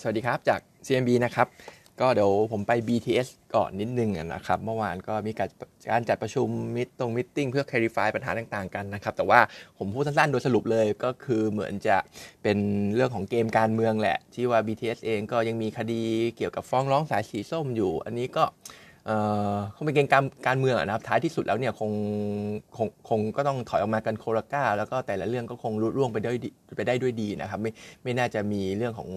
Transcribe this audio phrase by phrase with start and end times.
[0.00, 1.46] สวัสดีครับจาก CMB นะครับ
[2.00, 5.48] ก็เดี๋ยวผมไป BTS ก่อนนิดนึงนะครับ เมื่อวานก็มีการ
[5.90, 9.40] การจัดประชุมมิตรงมิทติ้งเพื่อ clarify ปัญหาต่างๆกันนะครับ แต่ว่า
[9.78, 11.96] ผมพูดสั้นๆ โดยสรุปเลยก็คือเหมือนจะ
[12.42, 12.58] เป็น
[12.94, 16.02] เรื่องของเกมการเมืองแหละ ที่ว่า BTS เองก็ยังมีคดี
[16.36, 18.44] เกี่ยวกับฟ้องร้องสายสีส้มอยู่ อันนี้ก็
[19.76, 21.92] คงเป็นเกมการการเมืองนะครับ ท้ายที่สุดแล้วเนี่ยคง
[22.76, 26.32] คงคงก็ต้องถอยออกมากันโคราก้า แล้วก็แต่ละเรื่องก็คงรุดร่วงไปได้
[26.76, 27.70] ไปได้ด้วยดีนะครับ ไม่
[28.02, 29.10] ไม่น่าจะมีเรื่องของ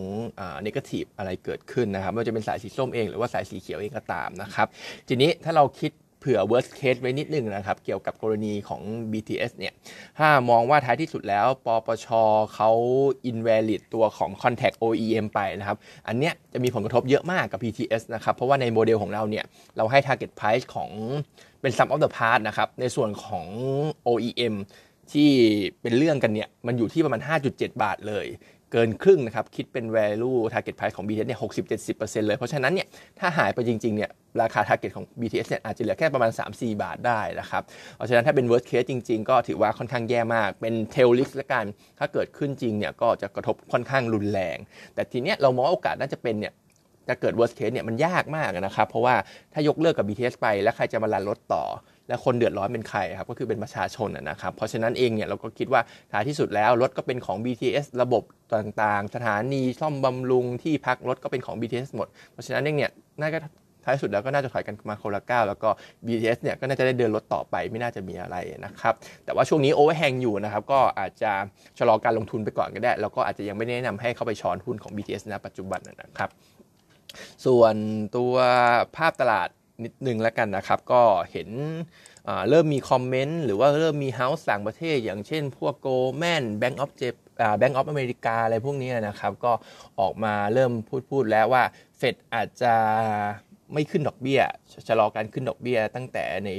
[0.64, 4.68] เนกาทีฟอะไรเกิดขึ้นนะครับไม่ว่าจะเป็นสายสีส้มเองหรือว่าสายสีเขียวเองก็ตามนะครับ
[5.08, 8.82] ทีนี้ถ้าเราคิด เผื่อ worst case ไว้นิดนึงนะครับ เกี่ยวกับกรณีของ
[9.12, 9.74] BTS เนี่ย
[10.18, 12.08] ถ้ามองว่าท้ายที่สุดแล้ว ปปช
[12.56, 12.72] เขา
[13.32, 19.46] invalid ตัวของ contact OEM ไปนะครับ อันเนี้ยจะมีผลกระทบเยอะมากกับ BTS นะครับ เพราะว่าในโมเดลของเราเนี่ย
[19.78, 20.90] เราให้ target price ของ
[21.62, 23.46] เป็น sum of the part นะครับ ในส่วนของ
[24.08, 24.56] OEM
[25.12, 25.32] ที่
[25.82, 27.22] เป็นเรื่องกันเนี่ย มันอยู่ที่ประมาณ
[27.52, 28.26] 5.7 บาทเลย
[28.72, 32.88] เกินครึ่งนะครับ คิดเป็น value target price ของ BTS เนี่ย60-70%เลย เพราะฉะนั้นเนี่ย
[33.20, 34.10] ถ้าหายไปจริง ๆ เนี่ย
[34.42, 37.64] ราคา target ของ BTS เนี่ยอาจจะเหลือแค่ประมาณ 3-4 บาทได้นะครับ
[37.96, 41.66] เพราะฉะนั้นถ้าเป็น worst case จริง ๆ ก็ถือว่าค่อนข้างแย่มาก เป็น tail risk ละกัน
[42.00, 44.58] ถ้าเกิดขึ้นจริงเนี่ย ก็จะกระทบค่อนข้างรุนแรง
[44.94, 46.54] แต่ทีเนี้ยเรามองโอกาสน่าจะเป็นเนี่ย
[47.08, 49.16] จะเกิด worst case เนี่ยมันยากมากนะครับ เพราะว่า
[49.54, 51.64] ถ้ายกเลิกกับ BTS ไปแล้วใครจะมาลันรถต่อ
[52.08, 58.24] และคนเดือดร้อนเป็นใครครับก็คือเป็นประชาชนนะครับเพราะฉะนั้นเองเนี่ยเราก็คิดว่าท้ายที่สุดแล้วรถก็เป็นของ BTS ระบบ
[58.56, 62.92] ต่างๆ สถานีซ่อมบำรุงที่พักรถก็เป็นของ BTS หมด เพราะฉะนั้นเองเนี่ย
[63.22, 63.40] น่าจะ
[63.84, 65.70] ท้ายสุดแล้วก็น่าจะถอยกันมาโคละก้าแล้วก็
[66.06, 68.94] BTS เนี่ยก็น่าจะได้เดินรถต่อไปไม่น่าจะมีอะไรนะครับ
[69.26, 71.32] แต่ว่าช่วงนี้โอเวอร์แฮงอยู่นะครับ ก็อาจจะ
[71.78, 76.30] ชะลอการลงทุนไปก่อนก็ได้ แล้วก็อาจจะยังไม่แนะนำให้เข้าไปช้อนหุ้นของ BTS นปัจจุบันนะครับ
[77.46, 77.76] ส่วน
[78.16, 78.34] ตัว
[78.96, 79.50] ภาพตลาด
[79.84, 81.50] นิดนึงแล้วกันนะครับ ก็เห็น
[82.50, 87.04] เริ่มมี comment หรือว่าเริ่มมี house ต่างประเทศ อย่างเช่น พวก Goldman Bank of J
[87.58, 89.52] Bank of America อะไรพวกนี้นะครับ ก็
[90.00, 91.64] ออกมาเริ่มพูดพูดแล้วว่า
[91.98, 92.74] เฟดอาจจะ
[93.74, 94.42] ไม่ขึ้นดอกเบี้ย
[94.88, 96.50] ชะลอการขึ้นดอกเบี้ยตั้งแต่ใน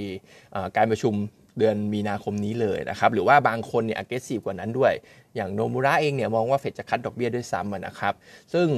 [0.76, 1.14] การประชุม
[1.58, 4.92] เดือนมีนาคมนี้เลยนะครับ หรือว่าบางคนเนี่ย aggressive กว่านั้นด้วย
[5.34, 8.14] อย่างโนมูระเองเนี่ยมองว่าเฟดจะ cut ดอกเบี้ยด้วยซ้ำนะครับ
[8.54, 8.68] ซึ่ง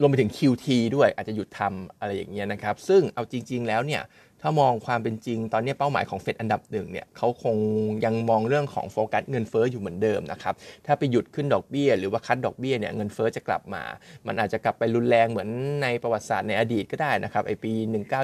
[0.00, 0.66] รวมไปถึง QT
[0.96, 4.02] ด้วยอาจจะหยุดทำอะไรอย่างเงี้ยนะครับ ซึ่งเอาจริง ๆ แล้วเนี่ย
[4.42, 7.56] ถ้ามองความเป็นจริง ตอนนี้เป้าหมายของเฟดอันดับหนึ่งเนี่ยเขาคง
[8.04, 10.54] ยังมองเรื่องของโฟกัสเงินเฟอ้ออยู่เหมือนเดิมนะครับ
[10.86, 13.82] ถ้าไปหยุดขึ้นดอกเบี้ย หรือว่าคัดดอกเบี้ยเนี่ยเงินเฟอ้อจะกลับมา
[14.26, 15.48] มันอาจจะกลับไปรุนแรงเหมือน
[15.82, 17.72] ในประวัติศาสตร์ในอดีตก็ได้นะครับไอปี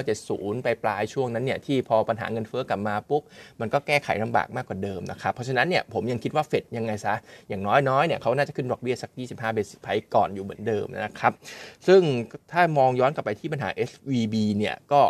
[0.07, 3.21] 1970 ไปปลายช่วงนั้นเนี่ยที่พอปัญหาเงินเฟอ้อกลับมาปุ๊บ
[3.61, 7.13] มันก็แก้ไขลำบากมากกว่าเดิมนะครับเพราะฉะนั้นเนี่ยผมยังคิดว่าเฟดยังไงซะ
[7.49, 11.33] อย่างน้อยๆเนี่ยเขาน่าจะขึ้นดอกเบี้ยสัก 25 เบสิสไพร์ก่อนอยู่เหมือนเดิมนะครับ
[11.87, 12.01] ซึ่ง
[12.51, 15.01] ถ้ามองย้อนกลับไปที่ปัญหา SVB เนี่ยก็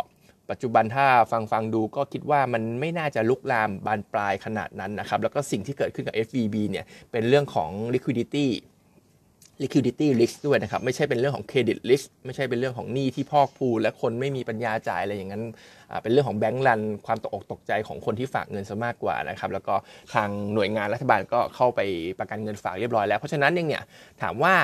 [0.50, 8.46] ปัจจุบันถ้าฟังฟังดูก็คิดว่ามันไม่น่าจะลุกลามบานปลายขนาดนั้นนะครับแล้วก็สิ่งที่เกิดขึ้นกับ FVB เนี่ยเป็นเรื่องของ liquidity
[9.62, 15.44] liquidity risk ด้วยนะครับ ไม่ใช่เป็นเรื่องของ credit risk ไม่ใช่เป็นเรื่องของหนี้ที่พอกพูและคนไม่มีปัญญาจ่ายอะไรอย่างนั้น
[16.02, 19.74] เป็นเรื่องของแบงก์รัน ความตกอกตกใจของคนที่ฝากเงินซะมากกว่านะครับ แล้วก็
[20.14, 21.80] ทางหน่วยงานรัฐบาลก็เข้าไป
[22.18, 23.84] ประกันเงินฝากเรียบร้อยแล้ว เพราะฉะนั้นเองเนี่ย
[24.22, 24.54] ถามว่า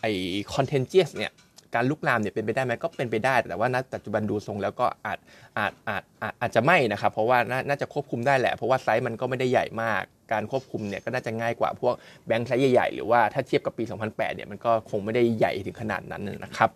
[0.00, 0.12] ไอ้
[0.54, 1.32] contagious เนี่ย
[1.74, 5.18] การลุกลามเนี่ยเป็นไปได้ไหมก็เป็นไปได้ แต่ว่าณปัจจุบันดูทรงแล้วก็อาจ
[5.58, 7.38] อาจอาจอาจอาจจะไม่นะครับเพราะว่า
[7.68, 11.94] น่าจะควบคุมได้แหละ เพราะว่าไซส์มันก็ไม่ได้ใหญ่มาก การควบคุมเนี่ยก็น่าจะง่ายกว่าพวก
[12.26, 16.70] แบงค์ไซส์ใหญ่ๆหรือว่าถ้าเทียบกับปี 2008 เนี่ยมันก็คงไม่ได้ใหญ่ถึงขนาดนั้นนะครับ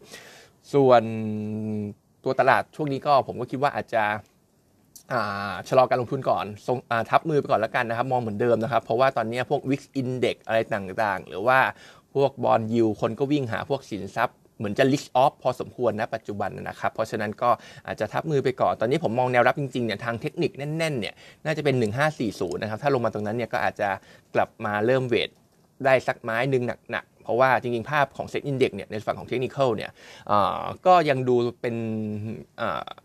[0.74, 1.02] ส่วน
[2.24, 4.04] ตัวตลาดช่วงนี้ก็ผมก็คิดว่าอาจจะ
[5.68, 6.44] ชะลอการลงทุนก่อน
[7.10, 11.58] ทับมือไปก่อนแล้วกันนะครับ มองเหมือนเดิมนะครับ เพราะว่าตอนนี้พวก Wix Index อะไรต่างๆ หรือว่า
[12.14, 17.50] พวกบอลยูคนก็วิ่งหาพวกสินทรัพย์ เหมือนจะ list off พอสมควรนะปัจจุบันนะครับ เพราะฉะนั้นก็
[17.86, 21.74] อาจจะทับมือไปก่อน ตอนนี้ผมมองแนวรับจริงๆเนี่ยทางเทคนิคแน่นๆเนี่ยน่าจะเป็น
[22.18, 23.88] 1540 นะครับ ถ้าลงมาตรงนั้นเนี่ยก็อาจจะ
[24.34, 25.30] กลับมาเริ่มเวท
[25.84, 29.90] ได้สักไม้หนึ่งหนัก เพราะว่าจริงๆ ภาพของเซ็ตอินเด็กเนี่ยในฝั่งของเทคนิคเนี่ย
[30.86, 31.76] ก็ยังดูเป็น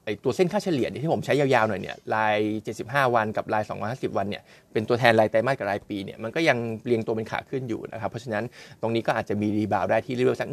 [0.03, 2.37] ไอตัวเส้นค่าเฉลี่ยที่ผมใช้ยาวๆหน่อยเนี่ยราย
[2.77, 4.43] 75 วันกับราย 250 วันเนี่ย
[4.73, 8.43] เป็นตัวแทนรายไตรมาสกับรายปีเนี่ยมันก็ยังเรียงตัวเป็นขาขึ้นอยู่นะครับ เพราะฉะนั้น
[8.81, 10.49] ตรงนี้ก็อาจจะมี rebound ได้ที่เรียกสัก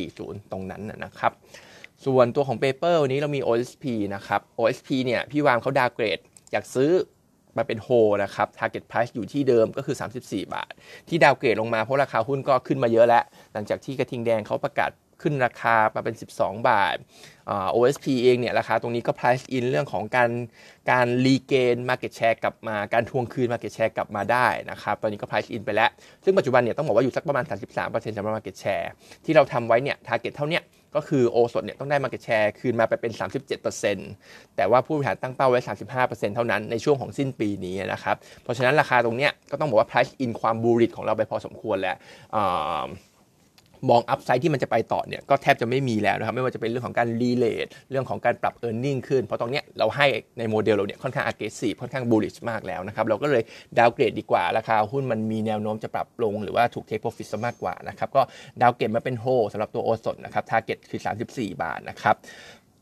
[0.00, 1.32] 1540 ตรงนั้นนะครับ
[2.06, 3.84] ส่วนตัวของ paper วันนี้เรามี OSP
[4.14, 6.18] นะครับ OSP เนี่ยพี่วามเขา downgrade
[6.52, 6.90] จากซื้อ
[7.56, 7.88] มาเป็นโฮ
[8.22, 10.72] นะครับ target price อยู่ที่เดิมก็คือ 34 บาท
[11.08, 14.92] ที่ downgrade ลงมาเพราะราคาหุ้นก็ขึ้นมาเยอะแล้ว หลังจากที่กระทิงแดงเขาประกาศ
[15.22, 16.96] ขึ้นราคามาเป็น 12 บาท
[17.74, 20.30] OSP เองเนี่ยราคาตรงนี้ก็ price in เรื่องของการ
[20.90, 25.90] การรีเกน market share กลับมาการทวงคืน market share กลับมาได้นะครับ ตอนนี้ก็ price in ไปแล้ว
[26.24, 28.88] ซึ่งปัจจุบันเนี่ยต้องบอกว่าอยู่สักประมาณ 33%สำหรับ market share
[29.24, 30.60] ที่เราทำไว้เนี่ย target เท่านี้
[30.94, 33.12] ก็คือโอสดเนี่ยต้องได้ Market Share คืนมาไปเป็น
[33.84, 35.60] 37%แต่ว่าผู้บริหารตั้งเป้าไว้
[35.98, 41.96] 35%เท่านั้นในช่วงของสิ้นปีนี้นะครับ เพราะฉะนั้นราคาตรงเนี้ยก็ต้องบอกว่า price in ความบูริตของเราไปพอสมควรแล้ว
[43.88, 50.06] มอง upside ที่มันจะไปต่อเนี่ยก็แทบจะไม่มีแล้วนะครับไม่ว่าจะเป็นเรื่องของการ re-rate เรื่องของการปรับ e a r n i n g ขึ้น เพราะตรงเนี้ยเราให้
[50.38, 53.42] ในโมเดลเราเนี่ยค่อนข้าง aggressive ค่อนข้าง bullish มากแล้วนะครับเราก็เลย
[53.78, 58.22] downgrade ดีกว่าราคาหุ้นมันมีแนวโน้มจะปรับลงหรือว่าถูก take profit ซมากกว่านะครับก็
[58.62, 61.00] downgrade มาเป็นโฮสำหรับตัวโอสถนะครับ target คือ
[61.30, 62.16] 34 บาทนะครับ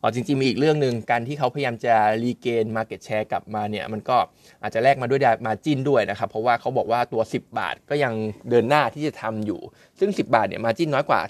[0.02, 4.16] อ๋อจริงๆมีอีกเรื่องหนึ่งการที่เขาพยายามจะ regain market share กลับมาเนี่ยมันก็
[4.62, 8.12] อาจจะแลกมาด้วย margin ด้วยนะครับ เพราะว่าเขาบอกว่าตัว 10 บาทก็ยัง
[8.50, 9.60] เดินหน้าที่จะทำอยู่
[9.98, 11.20] ซึ่ง 10 บาทเนี่ยมาจิ้นน้อยกว่า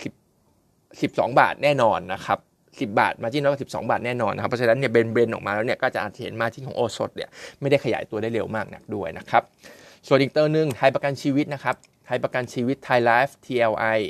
[0.50, 2.38] 10 12 บาทแน่นอนนะครับ
[2.68, 7.28] 10 บาทมาจิ้นน้อยกว่า12 บาทแน่นอนนะครับเพราะฉะนั้นเนี่ยเบนเบนออกมาแล้วเนี่ยก็จะอาจเห็นมาจิ้นของโอสดเนี่ย
[7.60, 9.42] ไม่ได้ขยายตัวได้เร็วมากนักด้วยนะครับ
[10.06, 11.76] ส่วนอีกตัวหนึ่งไทยประกันชีวิตนะครับ
[12.06, 14.00] ไทยประกันชีวิตไทยไลฟ์ TLI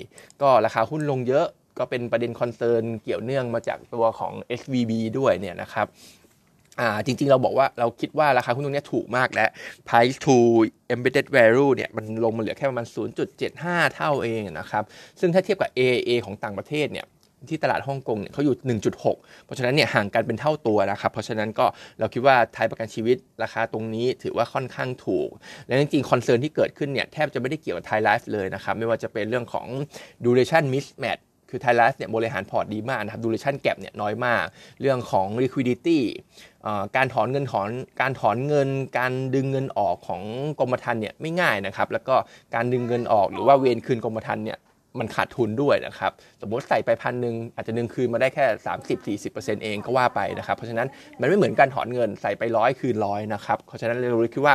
[0.42, 1.46] ก็ราคาหุ้นลงเยอะ
[1.78, 5.86] ก็เป็นประเด็นคอนเซิร์นเกี่ยวเนื่องมาจากตัวของ SVB ด้วยเนี่ยนะครับ
[7.06, 9.46] จริงๆ เราบอกว่าเราคิดว่าราคาหุ้นตรงนี้ถูกมากและ
[9.88, 10.36] price to
[10.94, 12.86] embedded value เนี่ยมันลงมาเหลือแค่ประมาณ
[13.40, 14.84] 0.75 เท่าเองนะครับ
[15.20, 17.06] ซึ่งถ้าเทียบกับ AIA ของต่างประเทศเนี่ย
[17.48, 18.56] ที่ตลาดฮ่องกงเนี่ยเขาอยู่
[19.00, 21.66] 1.6 เพราะฉะนั้นเนี่ยห่างกันเป็นเท่าตัวนะครับ เพราะฉะนั้นก็
[21.98, 25.28] เราคิดว่าไทยประกันชีวิตราคาตรงนี้ถือว่าค่อนข้างถูก
[25.66, 29.66] และจริงๆ concern ที่เกิดขึ้นเนี่ยแทบจะไม่ได้เกี่ยวกับไทยไลฟ์เลยนะครับ ไม่ว่าจะเป็นเรื่องของ
[30.24, 34.44] duration mismatch คือไทยไลฟ์เนี่ยบริหารพอร์ตดีมากนะครับ duration gap เนี่ยน้อยมาก
[34.80, 35.98] เรื่องของ liquidity
[36.96, 37.68] การถอนเงินถอน
[38.00, 38.68] การถอนเงิน
[38.98, 40.22] การดึงเงินออกของ
[40.60, 42.14] กรมธรรม์เนี่ยไม่ง่ายนะครับแล้วก็
[42.54, 44.58] การดึงเงินออกหรือว่าเวนคืนกรมธรรม์เนี่ย
[44.98, 50.88] มันขาดทุนด้วยนะครับ สมมติใส่ไปพันหนึ่งอาจจะดึงคืนมาได้แค่ 30-40%เองก็ว่าไปนะครับ เพราะฉะนั้น
[51.20, 54.54] มันไม่เหมือนการถอนเงินใส่ไปร้อยคืนร้อยนะครับ เพราะฉะนั้นเราคิดว่า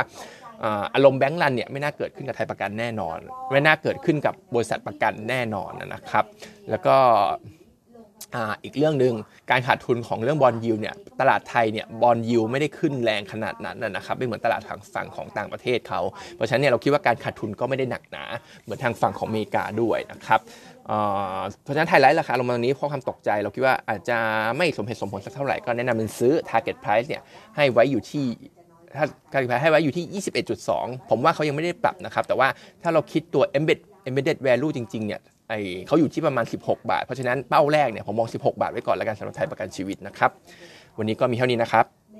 [0.94, 3.18] อารมณ์แบงก์รันเนี่ยไม่น่าเกิดขึ้นกับไทยประกันแน่นอน
[3.52, 6.24] ไม่น่าเกิดขึ้นกับบริษัทประกันแน่นอนนะครับ
[6.70, 6.96] แล้วก็
[8.64, 9.14] อีกเรื่องหนึ่ง
[9.50, 16.00] การขาดทุนของเรื่อง bond yield เนี่ยตลาดไทยเนี่ย bond yield ไม่ได้ขึ้นแรงขนาดนั้นนะครับไม่เหมือนตลาดทางฝั่งของต่างประเทศเขา
[16.36, 18.24] เพราะฉะนั้นเนี่ยเราคิดว่าการขาดทุนก็ไม่ได้หนักหนา
[18.62, 20.40] เหมือนทางฝั่งของอเมริกาด้วยนะครับ
[21.62, 24.18] เพราะฉะนั้นไทยไลฟ์ราคาลงมาตรงนี้เพราะความตกใจเราคิดว่าอาจจะ
[24.56, 27.22] ไม่สมเหตุสมผลสักเท่าไหร่ก็แนะนำเป็นซื้อ target price เนี่ย
[27.56, 28.24] ให้ไว้อยู่ที่
[29.32, 30.22] การขายให้ไว้อยู่ที่
[30.62, 32.48] 21.2 ผมว่าเขายังไม่ได้ปรับนะครับ แต่ว่า
[32.82, 35.52] ถ้าเราคิดตัว embed embedded value จริง ๆ เนี่ยไอ
[35.86, 40.30] เขาอยู่ที่ประมาณ 16 บาท เพราะฉะนั้นเป้าแรกเนี่ยผมมอง 16 บาทไว้ก่อนแล้วกันสำหรับไทยประกันชีวิตนะครับ
[40.98, 42.03] วันนี้ก็มีเท่านี้นะครับ